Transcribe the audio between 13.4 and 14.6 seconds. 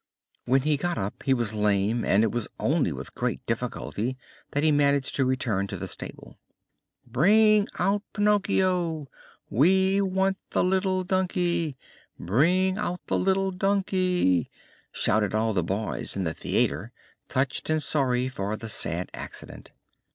donkey!"